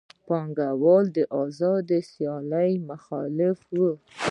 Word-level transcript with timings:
پانګوال 0.27 1.05
د 1.17 1.19
آزادې 1.43 1.99
سیالۍ 2.11 2.71
مخالف 2.89 3.57
وو 3.77 3.91